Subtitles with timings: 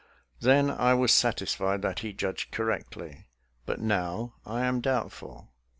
[0.39, 3.27] Then I was satisfied that he judged correctly,
[3.67, 5.53] but now I am doubtful.